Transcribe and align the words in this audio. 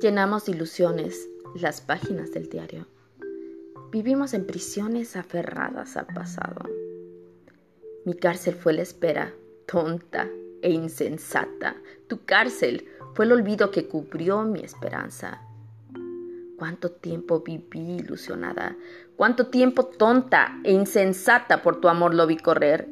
Llenamos 0.00 0.48
ilusiones 0.48 1.28
las 1.54 1.80
páginas 1.80 2.30
del 2.30 2.48
diario. 2.48 2.86
Vivimos 3.90 4.34
en 4.34 4.46
prisiones 4.46 5.16
aferradas 5.16 5.96
al 5.96 6.06
pasado. 6.06 6.68
Mi 8.04 8.14
cárcel 8.14 8.54
fue 8.54 8.72
la 8.72 8.82
espera, 8.82 9.32
tonta 9.66 10.28
e 10.62 10.70
insensata. 10.70 11.76
Tu 12.08 12.24
cárcel 12.24 12.86
fue 13.14 13.24
el 13.26 13.32
olvido 13.32 13.70
que 13.70 13.86
cubrió 13.86 14.42
mi 14.42 14.60
esperanza. 14.60 15.40
Cuánto 16.58 16.90
tiempo 16.90 17.40
viví 17.40 17.98
ilusionada, 17.98 18.76
cuánto 19.16 19.48
tiempo 19.48 19.86
tonta 19.86 20.58
e 20.64 20.72
insensata 20.72 21.62
por 21.62 21.80
tu 21.80 21.88
amor 21.88 22.14
lo 22.14 22.26
vi 22.26 22.38
correr, 22.38 22.88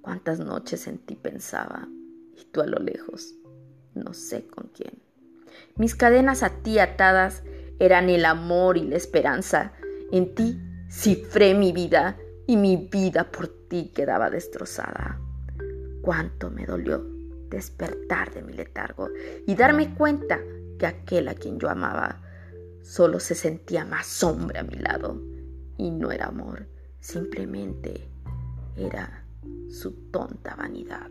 cuántas 0.00 0.38
noches 0.38 0.86
en 0.86 0.98
ti 0.98 1.16
pensaba 1.16 1.88
y 2.36 2.44
tú 2.44 2.60
a 2.60 2.66
lo 2.66 2.78
lejos, 2.78 3.34
no 3.94 4.12
sé 4.12 4.46
con 4.46 4.68
quién. 4.68 5.00
Mis 5.76 5.94
cadenas 5.94 6.42
a 6.42 6.50
ti 6.62 6.78
atadas 6.78 7.42
eran 7.78 8.08
el 8.10 8.24
amor 8.24 8.76
y 8.76 8.84
la 8.84 8.96
esperanza. 8.96 9.72
En 10.12 10.34
ti 10.34 10.60
cifré 10.88 11.54
mi 11.54 11.72
vida 11.72 12.16
y 12.46 12.56
mi 12.56 12.88
vida 12.90 13.30
por 13.30 13.48
ti 13.68 13.92
quedaba 13.94 14.30
destrozada. 14.30 15.20
Cuánto 16.02 16.50
me 16.50 16.64
dolió 16.64 17.04
despertar 17.48 18.32
de 18.32 18.42
mi 18.42 18.52
letargo 18.52 19.08
y 19.46 19.54
darme 19.54 19.94
cuenta 19.94 20.40
que 20.78 20.86
aquel 20.86 21.28
a 21.28 21.34
quien 21.34 21.58
yo 21.58 21.68
amaba 21.68 22.22
solo 22.82 23.18
se 23.18 23.34
sentía 23.34 23.84
más 23.84 24.06
sombra 24.06 24.60
a 24.60 24.64
mi 24.64 24.76
lado 24.76 25.20
y 25.76 25.90
no 25.90 26.12
era 26.12 26.26
amor, 26.26 26.68
simplemente 27.00 28.08
era 28.76 29.24
su 29.68 29.92
tonta 30.10 30.54
vanidad. 30.54 31.10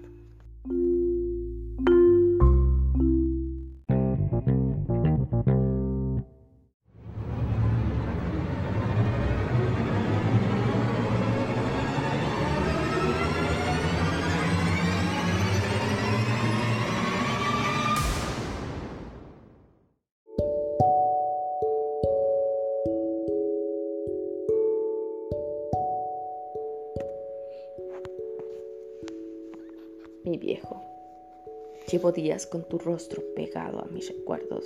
Llevo 31.95 32.11
días 32.11 32.45
con 32.45 32.67
tu 32.67 32.77
rostro 32.77 33.23
pegado 33.37 33.79
a 33.79 33.85
mis 33.85 34.09
recuerdos, 34.09 34.65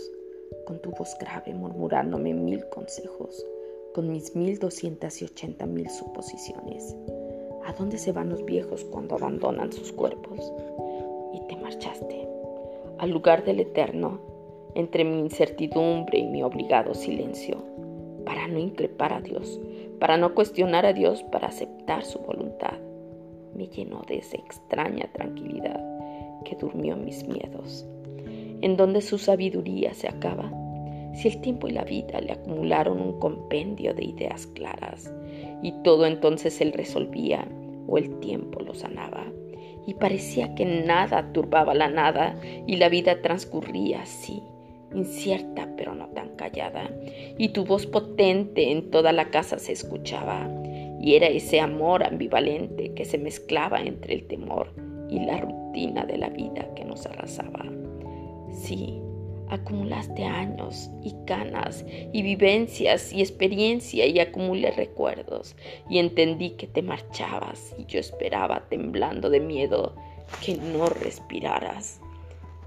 con 0.66 0.81
tu 0.81 0.89
voz 0.89 1.16
grave 1.19 1.53
murmurándome 1.53 2.33
mil 2.33 2.67
consejos, 2.69 3.45
con 3.94 4.11
mis 4.11 4.35
mil 4.35 4.58
doscientas 4.58 5.22
y 5.22 5.25
ochenta 5.25 5.67
mil 5.67 5.88
suposiciones. 5.91 6.95
¿A 7.67 7.73
dónde 7.73 8.00
se 8.00 8.13
van 8.13 8.30
los 8.30 8.44
viejos 8.45 8.83
cuando 8.85 9.13
abandonan 9.13 9.72
sus 9.72 9.91
cuerpos? 9.91 10.39
Y 11.35 11.47
te 11.47 11.55
marchaste, 11.55 12.27
al 12.97 13.11
lugar 13.11 13.45
del 13.45 13.59
eterno, 13.59 14.19
entre 14.73 15.03
mi 15.03 15.19
incertidumbre 15.19 16.18
y 16.18 16.25
mi 16.25 16.41
obligado 16.41 16.95
silencio, 16.95 17.57
para 18.25 18.47
no 18.47 18.57
increpar 18.57 19.13
a 19.13 19.22
Dios, 19.22 19.62
para 20.00 20.18
no 20.18 20.34
cuestionar 20.34 20.88
a 20.88 20.94
Dios, 20.94 21.22
para 21.31 21.50
aceptar 21.50 22.03
su 22.03 22.18
voluntad 22.18 22.79
me 23.56 23.68
llenó 23.68 24.01
de 24.07 24.18
esa 24.18 24.38
extraña 24.38 25.12
tranquilidad 25.12 25.79
que 26.44 26.55
durmió 26.55 26.95
mis 26.95 27.27
miedos, 27.27 27.85
en 28.61 28.77
donde 28.77 29.01
su 29.01 29.17
sabiduría 29.17 29.94
se 29.94 30.07
acaba. 30.07 30.51
Si 31.13 31.27
el 31.27 31.41
tiempo 31.41 31.67
y 31.67 31.72
la 31.72 31.83
vida 31.83 32.22
le 32.22 32.33
acumularon 32.33 33.01
un 33.01 33.19
compendio 33.19 33.94
de 33.94 34.05
ideas 34.05 34.47
claras, 34.47 35.13
y 35.61 35.73
todo 35.83 36.05
entonces 36.05 36.61
él 36.61 36.73
resolvía 36.73 37.47
o 37.88 37.97
el 37.97 38.19
tiempo 38.19 38.61
lo 38.61 38.73
sanaba, 38.73 39.25
y 39.88 39.95
parecía 39.95 40.53
que 40.55 40.66
nada 40.66 41.33
turbaba 41.33 41.73
la 41.73 41.89
nada, 41.89 42.39
y 42.67 42.77
la 42.77 42.89
vida 42.89 43.21
transcurría 43.21 44.03
así, 44.03 44.44
incierta 44.94 45.69
pero 45.75 45.95
no 45.95 46.07
tan 46.09 46.35
callada, 46.35 46.89
y 47.38 47.50
tu 47.50 47.66
voz 47.66 47.85
potente 47.85 48.71
en 48.71 48.91
toda 48.91 49.11
la 49.11 49.29
casa 49.29 49.57
se 49.57 49.71
escuchaba, 49.71 50.50
y 51.01 51.16
era 51.16 51.27
ese 51.27 51.59
amor 51.59 52.03
ambivalente 52.03 52.94
que 52.94 53.06
se 53.06 53.17
mezclaba 53.17 53.81
entre 53.81 54.13
el 54.13 54.27
temor 54.27 54.88
y 55.09 55.20
la 55.20 55.38
rutina 55.38 56.06
de 56.06 56.18
la 56.18 56.30
vida 56.30 56.74
que 56.75 56.86
nos 56.86 57.06
arrasaba. 57.06 57.66
Sí, 58.52 59.02
acumulaste 59.50 60.24
años 60.24 60.90
y 61.03 61.14
canas 61.25 61.84
y 62.14 62.22
vivencias 62.22 63.12
y 63.12 63.22
experiencia 63.22 64.06
y 64.06 64.19
acumulé 64.19 64.72
recuerdos 64.72 65.56
y 65.90 66.00
entendí 66.00 66.52
que 66.52 66.68
te 66.68 66.81
marchabas 66.81 67.74
y 67.78 67.86
yo 67.86 68.00
esperaba 68.00 68.68
temblando 68.69 69.30
de 69.30 69.40
miedo 69.40 69.96
que 70.44 70.56
no 70.56 70.88
respiraras. 70.88 72.00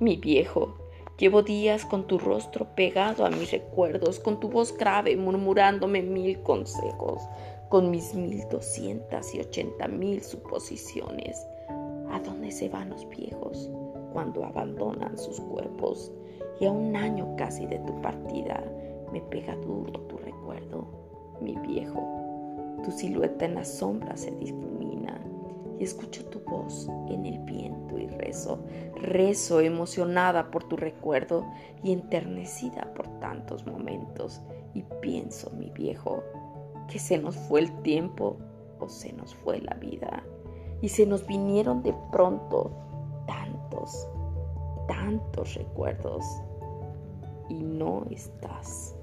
Mi 0.00 0.16
viejo, 0.16 0.76
llevo 1.18 1.42
días 1.42 1.84
con 1.84 2.08
tu 2.08 2.18
rostro 2.18 2.74
pegado 2.74 3.24
a 3.24 3.30
mis 3.30 3.52
recuerdos, 3.52 4.18
con 4.18 4.40
tu 4.40 4.48
voz 4.48 4.76
grave 4.76 5.16
murmurándome 5.16 6.02
mil 6.02 6.42
consejos, 6.42 7.22
con 7.68 7.90
mis 7.90 8.14
mil 8.14 8.42
doscientas 8.50 9.32
y 9.34 9.40
ochenta 9.40 9.86
mil 9.86 10.20
suposiciones. 10.22 11.46
¿A 12.12 12.20
dónde 12.20 12.50
se 12.50 12.68
van 12.68 12.90
los 12.90 13.08
viejos 13.08 13.70
cuando 14.12 14.44
abandonan 14.44 15.16
sus 15.16 15.40
cuerpos? 15.40 16.12
Y 16.60 16.66
a 16.66 16.70
un 16.70 16.94
año 16.94 17.34
casi 17.36 17.64
de 17.64 17.78
tu 17.80 18.00
partida 18.02 18.62
me 19.10 19.22
pega 19.22 19.56
duro 19.56 19.98
tu 20.02 20.18
recuerdo, 20.18 20.86
mi 21.40 21.56
viejo. 21.56 22.78
Tu 22.84 22.90
silueta 22.90 23.46
en 23.46 23.54
la 23.54 23.64
sombra 23.64 24.14
se 24.14 24.30
difumina 24.32 25.18
y 25.78 25.84
escucho 25.84 26.22
tu 26.26 26.40
voz 26.40 26.86
en 27.08 27.24
el 27.24 27.38
viento 27.40 27.98
y 27.98 28.06
rezo, 28.08 28.58
rezo 28.94 29.60
emocionada 29.60 30.50
por 30.50 30.64
tu 30.64 30.76
recuerdo 30.76 31.46
y 31.82 31.92
enternecida 31.92 32.92
por 32.94 33.08
tantos 33.20 33.66
momentos 33.66 34.42
y 34.74 34.82
pienso, 35.00 35.50
mi 35.52 35.70
viejo, 35.70 36.22
que 36.88 36.98
se 36.98 37.16
nos 37.16 37.36
fue 37.36 37.60
el 37.60 37.82
tiempo 37.82 38.36
o 38.80 38.88
se 38.90 39.14
nos 39.14 39.34
fue 39.34 39.60
la 39.60 39.74
vida. 39.74 40.22
Y 40.82 40.88
se 40.88 41.06
nos 41.06 41.26
vinieron 41.26 41.82
de 41.82 41.94
pronto 42.10 42.70
tantos, 43.26 44.06
tantos 44.86 45.54
recuerdos. 45.54 46.24
Y 47.48 47.54
no 47.54 48.04
estás. 48.10 48.94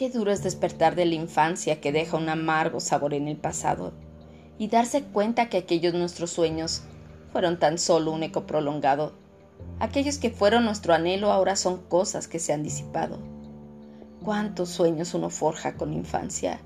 Qué 0.00 0.08
duro 0.08 0.32
es 0.32 0.42
despertar 0.42 0.94
de 0.96 1.04
la 1.04 1.14
infancia 1.14 1.82
que 1.82 1.92
deja 1.92 2.16
un 2.16 2.30
amargo 2.30 2.80
sabor 2.80 3.12
en 3.12 3.28
el 3.28 3.36
pasado 3.36 3.92
y 4.56 4.68
darse 4.68 5.02
cuenta 5.02 5.50
que 5.50 5.58
aquellos 5.58 5.92
nuestros 5.92 6.30
sueños 6.30 6.84
fueron 7.32 7.58
tan 7.58 7.76
solo 7.76 8.10
un 8.10 8.22
eco 8.22 8.46
prolongado. 8.46 9.12
Aquellos 9.78 10.16
que 10.16 10.30
fueron 10.30 10.64
nuestro 10.64 10.94
anhelo 10.94 11.30
ahora 11.30 11.54
son 11.54 11.82
cosas 11.82 12.28
que 12.28 12.38
se 12.38 12.54
han 12.54 12.62
disipado. 12.62 13.18
¿Cuántos 14.24 14.70
sueños 14.70 15.12
uno 15.12 15.28
forja 15.28 15.74
con 15.74 15.92
infancia 15.92 16.62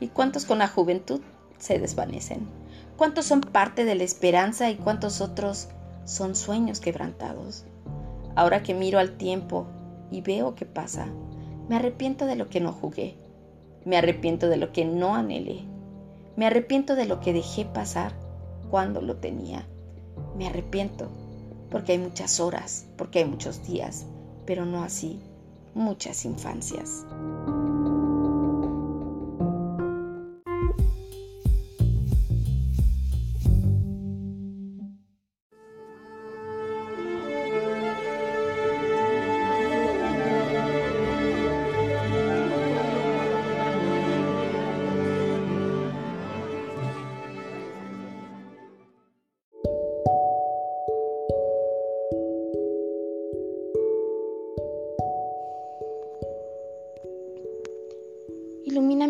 y 0.00 0.08
cuántos 0.08 0.46
con 0.46 0.56
la 0.56 0.68
juventud 0.68 1.20
se 1.58 1.78
desvanecen? 1.78 2.48
¿Cuántos 2.96 3.26
son 3.26 3.42
parte 3.42 3.84
de 3.84 3.96
la 3.96 4.04
esperanza 4.04 4.70
y 4.70 4.76
cuántos 4.76 5.20
otros 5.20 5.68
son 6.06 6.34
sueños 6.34 6.80
quebrantados? 6.80 7.66
Ahora 8.34 8.62
que 8.62 8.72
miro 8.72 8.98
al 8.98 9.18
tiempo 9.18 9.66
y 10.10 10.22
veo 10.22 10.54
qué 10.54 10.64
pasa, 10.64 11.08
me 11.68 11.76
arrepiento 11.76 12.26
de 12.26 12.36
lo 12.36 12.48
que 12.48 12.60
no 12.60 12.72
jugué. 12.72 13.16
Me 13.84 13.96
arrepiento 13.96 14.48
de 14.48 14.56
lo 14.56 14.72
que 14.72 14.84
no 14.84 15.14
anhelé. 15.14 15.64
Me 16.36 16.46
arrepiento 16.46 16.94
de 16.94 17.06
lo 17.06 17.20
que 17.20 17.32
dejé 17.32 17.64
pasar 17.64 18.12
cuando 18.70 19.00
lo 19.00 19.16
tenía. 19.16 19.66
Me 20.36 20.46
arrepiento 20.46 21.08
porque 21.70 21.92
hay 21.92 21.98
muchas 21.98 22.40
horas, 22.40 22.86
porque 22.96 23.20
hay 23.20 23.24
muchos 23.26 23.66
días, 23.66 24.06
pero 24.46 24.64
no 24.64 24.82
así 24.82 25.20
muchas 25.74 26.24
infancias. 26.24 27.04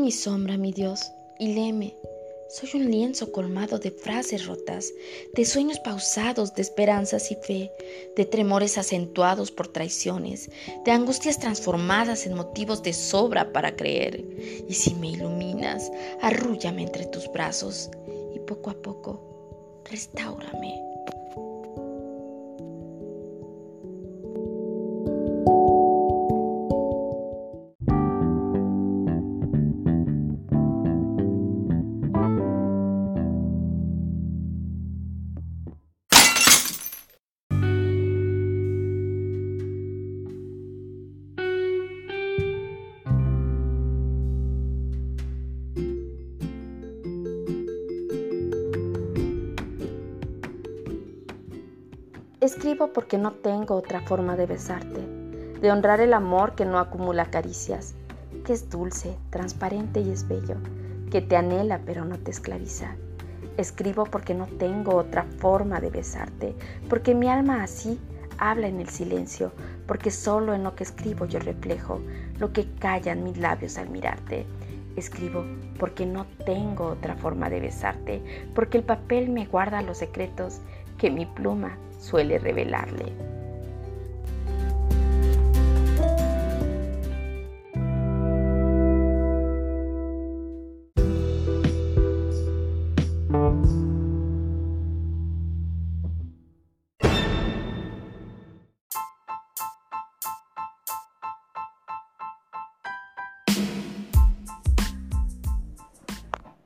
Mi 0.08 0.12
sombra, 0.12 0.56
mi 0.56 0.72
Dios, 0.72 1.12
y 1.38 1.52
léeme. 1.52 1.94
Soy 2.48 2.80
un 2.80 2.90
lienzo 2.90 3.30
colmado 3.30 3.78
de 3.78 3.90
frases 3.90 4.46
rotas, 4.46 4.90
de 5.34 5.44
sueños 5.44 5.78
pausados, 5.80 6.54
de 6.54 6.62
esperanzas 6.62 7.30
y 7.30 7.34
fe, 7.34 7.70
de 8.16 8.24
tremores 8.24 8.78
acentuados 8.78 9.50
por 9.50 9.68
traiciones, 9.68 10.50
de 10.86 10.92
angustias 10.92 11.38
transformadas 11.38 12.24
en 12.24 12.36
motivos 12.36 12.82
de 12.82 12.94
sobra 12.94 13.52
para 13.52 13.76
creer. 13.76 14.24
Y 14.66 14.72
si 14.72 14.94
me 14.94 15.08
iluminas, 15.08 15.92
arrúllame 16.22 16.84
entre 16.84 17.04
tus 17.04 17.30
brazos 17.30 17.90
y 18.34 18.38
poco 18.38 18.70
a 18.70 18.80
poco, 18.80 19.82
restaurame. 19.90 20.87
Escribo 52.58 52.92
porque 52.92 53.18
no 53.18 53.34
tengo 53.34 53.76
otra 53.76 54.00
forma 54.00 54.34
de 54.34 54.46
besarte, 54.46 55.00
de 55.60 55.70
honrar 55.70 56.00
el 56.00 56.12
amor 56.12 56.56
que 56.56 56.64
no 56.64 56.80
acumula 56.80 57.30
caricias, 57.30 57.94
que 58.44 58.52
es 58.52 58.68
dulce, 58.68 59.16
transparente 59.30 60.00
y 60.00 60.10
es 60.10 60.26
bello, 60.26 60.56
que 61.08 61.22
te 61.22 61.36
anhela 61.36 61.80
pero 61.86 62.04
no 62.04 62.18
te 62.18 62.32
esclaviza. 62.32 62.96
Escribo 63.56 64.06
porque 64.06 64.34
no 64.34 64.48
tengo 64.58 64.96
otra 64.96 65.22
forma 65.38 65.80
de 65.80 65.90
besarte, 65.90 66.56
porque 66.88 67.14
mi 67.14 67.28
alma 67.28 67.62
así 67.62 68.00
habla 68.38 68.66
en 68.66 68.80
el 68.80 68.88
silencio, 68.88 69.52
porque 69.86 70.10
solo 70.10 70.52
en 70.52 70.64
lo 70.64 70.74
que 70.74 70.82
escribo 70.82 71.26
yo 71.26 71.38
reflejo 71.38 72.00
lo 72.40 72.52
que 72.52 72.68
callan 72.80 73.22
mis 73.22 73.38
labios 73.38 73.78
al 73.78 73.88
mirarte. 73.88 74.46
Escribo 74.96 75.44
porque 75.78 76.06
no 76.06 76.26
tengo 76.44 76.86
otra 76.86 77.14
forma 77.14 77.48
de 77.50 77.60
besarte, 77.60 78.20
porque 78.56 78.78
el 78.78 78.82
papel 78.82 79.28
me 79.28 79.46
guarda 79.46 79.80
los 79.80 79.98
secretos 79.98 80.60
que 80.98 81.10
mi 81.10 81.24
pluma 81.24 81.78
suele 82.00 82.38
revelarle. 82.38 83.28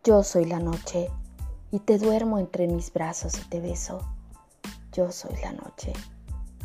Yo 0.04 0.24
soy 0.24 0.46
la 0.46 0.58
noche 0.58 1.10
y 1.70 1.78
te 1.78 1.96
duermo 1.96 2.40
entre 2.40 2.66
mis 2.66 2.92
brazos 2.92 3.38
y 3.38 3.48
te 3.48 3.60
beso. 3.60 4.00
Yo 4.92 5.10
soy 5.10 5.34
la 5.40 5.52
noche 5.52 5.94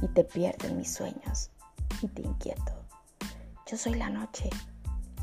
y 0.02 0.08
te 0.10 0.26
pierdo 0.26 0.68
en 0.68 0.76
mis 0.76 0.94
sueños 0.94 1.50
y 2.02 2.10
te 2.10 2.24
inquieto. 2.24 2.74
Yo 3.66 3.78
soy 3.78 3.94
la 3.94 4.10
noche 4.10 4.50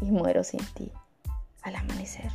y 0.00 0.10
muero 0.10 0.42
sin 0.42 0.64
ti 0.72 0.90
al 1.62 1.76
amanecer. 1.76 2.32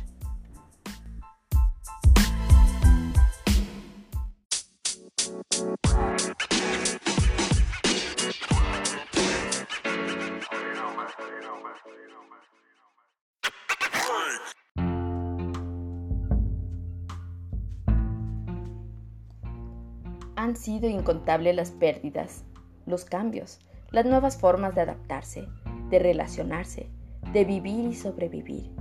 Han 20.50 20.56
sido 20.56 20.88
incontables 20.88 21.54
las 21.54 21.70
pérdidas, 21.70 22.42
los 22.84 23.04
cambios, 23.04 23.60
las 23.92 24.04
nuevas 24.04 24.36
formas 24.36 24.74
de 24.74 24.80
adaptarse, 24.80 25.46
de 25.90 26.00
relacionarse, 26.00 26.90
de 27.32 27.44
vivir 27.44 27.84
y 27.84 27.94
sobrevivir. 27.94 28.72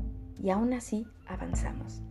Y 0.41 0.49
aún 0.49 0.73
así 0.73 1.05
avanzamos. 1.27 2.01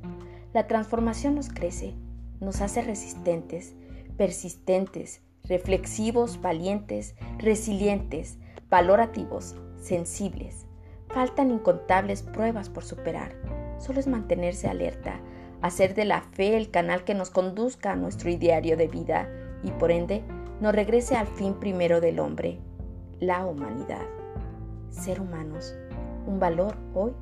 La 0.54 0.68
transformación 0.68 1.34
nos 1.34 1.48
crece, 1.48 1.96
nos 2.38 2.60
hace 2.60 2.82
resistentes, 2.82 3.74
persistentes, 4.16 5.22
reflexivos, 5.42 6.40
valientes, 6.40 7.16
resilientes, 7.38 8.38
valorativos, 8.70 9.56
sensibles. 9.82 10.68
Faltan 11.08 11.50
incontables 11.50 12.22
pruebas 12.22 12.68
por 12.68 12.84
superar. 12.84 13.34
Solo 13.80 13.98
es 13.98 14.06
mantenerse 14.06 14.68
alerta, 14.68 15.20
hacer 15.62 15.96
de 15.96 16.04
la 16.04 16.20
fe 16.20 16.56
el 16.56 16.70
canal 16.70 17.02
que 17.02 17.14
nos 17.14 17.30
conduzca 17.30 17.90
a 17.90 17.96
nuestro 17.96 18.30
ideario 18.30 18.76
de 18.76 18.86
vida 18.86 19.28
y 19.62 19.70
por 19.72 19.90
ende 19.90 20.22
nos 20.60 20.74
regrese 20.74 21.16
al 21.16 21.26
fin 21.26 21.54
primero 21.54 22.00
del 22.00 22.20
hombre, 22.20 22.58
la 23.20 23.46
humanidad. 23.46 24.06
Ser 24.90 25.20
humanos, 25.20 25.74
un 26.26 26.40
valor 26.40 26.76
hoy 26.94 27.12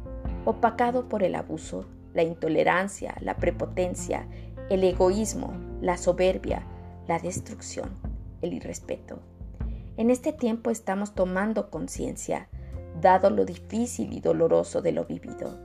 opacado 0.45 1.09
por 1.09 1.23
el 1.23 1.35
abuso, 1.35 1.87
la 2.14 2.23
intolerancia, 2.23 3.14
la 3.21 3.37
prepotencia, 3.37 4.26
el 4.71 4.85
egoísmo, 4.85 5.52
la 5.81 5.97
soberbia, 5.97 6.66
la 7.07 7.19
destrucción, 7.19 7.90
el 8.43 8.55
irrespeto. 8.55 9.19
En 9.97 10.11
este 10.11 10.33
tiempo 10.33 10.71
estamos 10.71 11.14
tomando 11.14 11.71
conciencia, 11.71 12.49
dado 13.00 13.31
lo 13.31 13.45
difícil 13.45 14.12
y 14.12 14.21
doloroso 14.21 14.83
de 14.83 14.93
lo 14.93 15.05
vivido. 15.05 15.59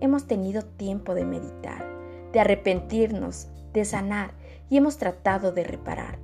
Hemos 0.00 0.26
tenido 0.26 0.62
tiempo 0.62 1.14
de 1.14 1.24
meditar, 1.24 1.84
de 2.32 2.40
arrepentirnos, 2.40 3.48
de 3.76 3.84
sanar 3.84 4.32
y 4.70 4.78
hemos 4.78 4.96
tratado 4.96 5.52
de 5.52 5.62
reparar. 5.62 6.18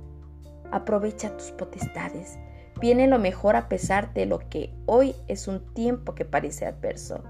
Aprovecha 0.71 1.37
tus 1.37 1.51
potestades. 1.51 2.37
Viene 2.81 3.07
lo 3.07 3.19
mejor 3.19 3.55
a 3.55 3.69
pesar 3.69 4.11
de 4.13 4.25
lo 4.25 4.39
que 4.49 4.73
hoy 4.87 5.15
es 5.27 5.47
un 5.47 5.59
tiempo 5.73 6.15
que 6.15 6.25
parece 6.25 6.65
adverso. 6.65 7.23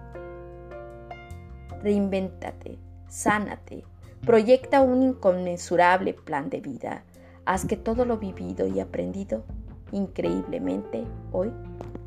Reinvéntate, 1.81 2.79
sánate, 3.09 3.83
proyecta 4.25 4.81
un 4.81 5.03
inconmensurable 5.03 6.13
plan 6.13 6.49
de 6.49 6.61
vida. 6.61 7.03
Haz 7.45 7.65
que 7.65 7.75
todo 7.75 8.05
lo 8.05 8.17
vivido 8.17 8.65
y 8.65 8.79
aprendido 8.79 9.43
increíblemente 9.91 11.03
hoy 11.33 11.51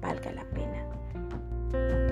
valga 0.00 0.32
la 0.32 0.44
pena. 0.44 2.05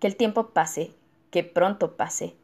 Que 0.00 0.06
el 0.06 0.16
tiempo 0.16 0.50
pase, 0.50 0.92
que 1.30 1.42
pronto 1.42 1.96
pase. 1.96 2.36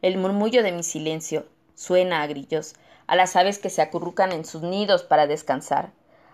El 0.00 0.16
murmullo 0.16 0.62
de 0.62 0.72
mi 0.72 0.82
silencio 0.82 1.44
suena 1.74 2.22
a 2.22 2.26
grillos, 2.26 2.74
a 3.06 3.16
las 3.16 3.34
aves 3.34 3.58
que 3.58 3.70
se 3.70 3.82
acurrucan 3.82 4.30
en 4.30 4.44
sus 4.44 4.62
nidos 4.62 5.02
para 5.02 5.26
descansar, 5.26 5.90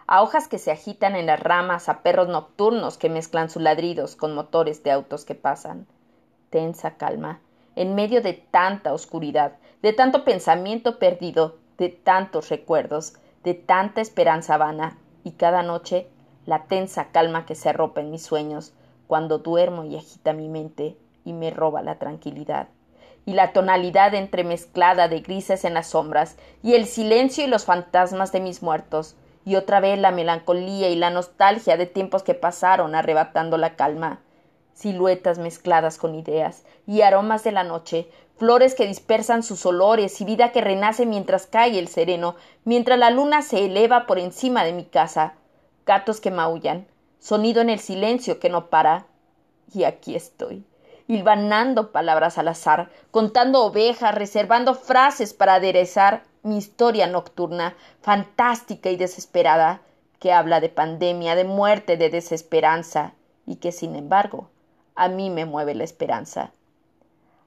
a 0.06 0.22
hojas 0.22 0.48
que 0.48 0.58
se 0.58 0.70
agitan 0.70 1.16
en 1.16 1.26
las 1.26 1.40
ramas, 1.40 1.88
a 1.88 2.02
perros 2.02 2.28
nocturnos 2.28 2.98
que 2.98 3.08
mezclan 3.08 3.48
sus 3.48 3.62
ladridos 3.62 4.16
con 4.16 4.34
motores 4.34 4.82
de 4.82 4.90
autos 4.90 5.24
que 5.24 5.34
pasan. 5.34 5.86
Tensa 6.50 6.96
calma, 6.96 7.40
en 7.74 7.94
medio 7.94 8.20
de 8.20 8.34
tanta 8.34 8.92
oscuridad, 8.92 9.56
de 9.80 9.94
tanto 9.94 10.24
pensamiento 10.24 10.98
perdido, 10.98 11.56
de 11.78 11.88
tantos 11.88 12.50
recuerdos, 12.50 13.14
de 13.44 13.54
tanta 13.54 14.00
esperanza 14.00 14.58
vana, 14.58 14.98
y 15.24 15.32
cada 15.32 15.62
noche 15.62 16.08
la 16.44 16.64
tensa 16.64 17.10
calma 17.12 17.46
que 17.46 17.54
se 17.54 17.70
arropa 17.70 18.00
en 18.00 18.10
mis 18.10 18.22
sueños, 18.22 18.74
cuando 19.06 19.38
duermo 19.38 19.84
y 19.84 19.96
agita 19.96 20.32
mi 20.32 20.48
mente 20.48 20.96
y 21.24 21.32
me 21.32 21.50
roba 21.50 21.82
la 21.82 21.98
tranquilidad. 21.98 22.68
Y 23.24 23.32
la 23.32 23.52
tonalidad 23.52 24.14
entremezclada 24.14 25.08
de 25.08 25.20
grises 25.20 25.64
en 25.64 25.74
las 25.74 25.88
sombras, 25.88 26.36
y 26.62 26.74
el 26.74 26.86
silencio 26.86 27.44
y 27.44 27.48
los 27.48 27.64
fantasmas 27.64 28.30
de 28.30 28.40
mis 28.40 28.62
muertos, 28.62 29.16
y 29.44 29.56
otra 29.56 29.80
vez 29.80 29.98
la 29.98 30.12
melancolía 30.12 30.88
y 30.88 30.96
la 30.96 31.10
nostalgia 31.10 31.76
de 31.76 31.86
tiempos 31.86 32.22
que 32.22 32.34
pasaron 32.34 32.94
arrebatando 32.94 33.58
la 33.58 33.74
calma. 33.74 34.20
Siluetas 34.74 35.38
mezcladas 35.38 35.98
con 35.98 36.14
ideas, 36.14 36.64
y 36.86 37.00
aromas 37.00 37.42
de 37.42 37.52
la 37.52 37.64
noche, 37.64 38.08
flores 38.36 38.74
que 38.74 38.86
dispersan 38.86 39.42
sus 39.42 39.66
olores 39.66 40.20
y 40.20 40.24
vida 40.24 40.52
que 40.52 40.60
renace 40.60 41.06
mientras 41.06 41.46
cae 41.46 41.78
el 41.78 41.88
sereno, 41.88 42.36
mientras 42.64 42.98
la 42.98 43.10
luna 43.10 43.42
se 43.42 43.64
eleva 43.64 44.06
por 44.06 44.18
encima 44.18 44.62
de 44.64 44.72
mi 44.72 44.84
casa, 44.84 45.34
gatos 45.86 46.20
que 46.20 46.30
maullan, 46.30 46.86
sonido 47.26 47.60
en 47.60 47.70
el 47.70 47.80
silencio 47.80 48.38
que 48.38 48.48
no 48.48 48.70
para. 48.70 49.06
Y 49.74 49.82
aquí 49.82 50.14
estoy, 50.14 50.64
hilvanando 51.08 51.90
palabras 51.90 52.38
al 52.38 52.46
azar, 52.46 52.88
contando 53.10 53.64
ovejas, 53.64 54.14
reservando 54.14 54.74
frases 54.74 55.34
para 55.34 55.54
aderezar 55.54 56.22
mi 56.44 56.56
historia 56.56 57.08
nocturna, 57.08 57.74
fantástica 58.00 58.90
y 58.90 58.96
desesperada, 58.96 59.80
que 60.20 60.32
habla 60.32 60.60
de 60.60 60.68
pandemia, 60.68 61.34
de 61.34 61.42
muerte, 61.42 61.96
de 61.96 62.10
desesperanza, 62.10 63.14
y 63.44 63.56
que 63.56 63.72
sin 63.72 63.96
embargo 63.96 64.48
a 64.94 65.08
mí 65.08 65.28
me 65.28 65.46
mueve 65.46 65.74
la 65.74 65.82
esperanza. 65.82 66.52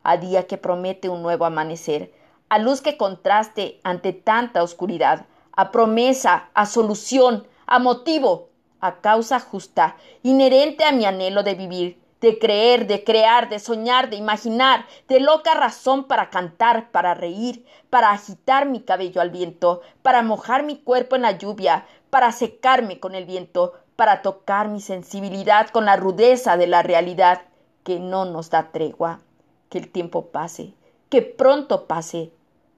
A 0.04 0.18
día 0.18 0.46
que 0.46 0.58
promete 0.58 1.08
un 1.08 1.24
nuevo 1.24 1.46
amanecer, 1.46 2.12
a 2.50 2.60
luz 2.60 2.82
que 2.82 2.98
contraste 2.98 3.80
ante 3.84 4.12
tanta 4.12 4.62
oscuridad, 4.62 5.26
a 5.54 5.72
promesa, 5.72 6.50
a 6.54 6.66
solución, 6.66 7.48
a 7.66 7.80
motivo, 7.80 8.49
a 8.82 9.02
causa 9.02 9.40
justa, 9.40 9.96
inherente 10.24 10.84
a 10.84 10.92
mi 10.92 11.06
anhelo 11.06 11.44
de 11.44 11.56
vivir, 11.56 12.00
de 12.22 12.38
creer, 12.38 12.88
de 12.88 13.04
crear, 13.04 13.50
de 13.50 13.60
soñar, 13.60 14.10
de 14.10 14.18
imaginar, 14.18 14.86
de 15.08 15.20
loca 15.20 15.54
razón 15.54 16.06
para 16.06 16.30
cantar, 16.30 16.92
para 16.92 17.14
reír, 17.14 17.66
para 17.90 18.12
agitar 18.12 18.68
mi 18.68 18.82
cabello 18.82 19.22
al 19.22 19.30
viento, 19.30 19.82
para 20.02 20.22
mojar 20.22 20.64
mi 20.64 20.78
cuerpo 20.78 21.16
en 21.16 21.22
la 21.24 21.38
lluvia, 21.38 21.86
para 22.10 22.32
secarme 22.32 23.00
con 23.00 23.16
el 23.16 23.26
viento, 23.26 23.74
para 23.96 24.22
tocar 24.22 24.68
mi 24.70 24.82
sensibilidad 24.82 25.70
con 25.70 25.86
la 25.86 25.96
rudeza 25.96 26.58
de 26.58 26.68
la 26.68 26.84
realidad 26.84 27.44
que 27.84 28.00
no 28.00 28.26
nos 28.26 28.50
da 28.50 28.72
tregua. 28.72 29.22
Que 29.70 29.78
el 29.78 29.92
tiempo 29.92 30.28
pase, 30.28 30.74
que 31.10 31.22
pronto 31.22 31.86
pase, 31.86 32.32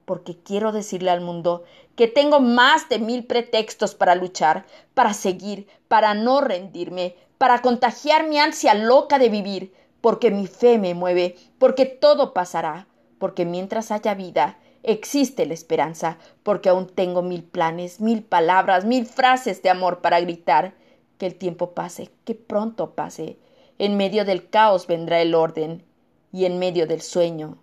porque 0.04 0.36
quiero 0.36 0.72
decirle 0.72 1.10
al 1.10 1.20
mundo 1.20 1.64
que 1.96 2.08
tengo 2.08 2.40
más 2.40 2.88
de 2.88 2.98
mil 2.98 3.24
pretextos 3.26 3.94
para 3.94 4.14
luchar, 4.14 4.64
para 4.94 5.12
seguir, 5.12 5.66
para 5.88 6.14
no 6.14 6.40
rendirme, 6.40 7.16
para 7.38 7.60
contagiar 7.60 8.28
mi 8.28 8.38
ansia 8.38 8.74
loca 8.74 9.18
de 9.18 9.28
vivir, 9.28 9.74
porque 10.00 10.30
mi 10.30 10.46
fe 10.46 10.78
me 10.78 10.94
mueve, 10.94 11.36
porque 11.58 11.86
todo 11.86 12.32
pasará, 12.32 12.86
porque 13.18 13.44
mientras 13.44 13.90
haya 13.90 14.14
vida, 14.14 14.58
existe 14.82 15.46
la 15.46 15.54
esperanza, 15.54 16.18
porque 16.42 16.68
aún 16.68 16.88
tengo 16.88 17.22
mil 17.22 17.44
planes, 17.44 18.00
mil 18.00 18.22
palabras, 18.22 18.84
mil 18.84 19.06
frases 19.06 19.62
de 19.62 19.70
amor 19.70 20.00
para 20.00 20.20
gritar. 20.20 20.74
Que 21.18 21.26
el 21.26 21.36
tiempo 21.36 21.70
pase, 21.70 22.10
que 22.24 22.34
pronto 22.34 22.96
pase. 22.96 23.38
En 23.78 23.96
medio 23.96 24.24
del 24.24 24.50
caos 24.50 24.88
vendrá 24.88 25.20
el 25.20 25.36
orden, 25.36 25.84
y 26.32 26.46
en 26.46 26.58
medio 26.58 26.86
del 26.86 27.00
sueño, 27.00 27.58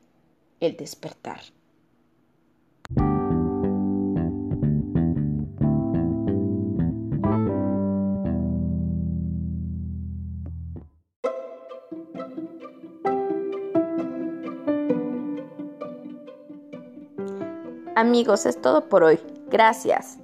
el 0.62 0.78
despertar. 0.78 1.42
Amigos, 18.10 18.48
es 18.48 18.60
todo 18.60 18.90
por 18.90 19.04
hoy. 19.04 19.20
Gracias. 19.52 20.18